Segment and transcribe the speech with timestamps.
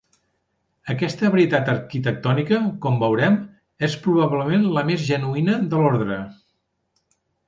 [0.91, 3.37] Aquesta varietat arquitectònica, com veurem,
[3.89, 6.19] és probablement la més genuïna de l'orde.